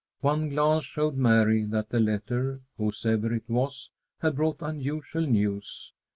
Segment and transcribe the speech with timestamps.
[0.21, 5.93] One glance showed Mary that the letter, whosever it was, had brought unusual news.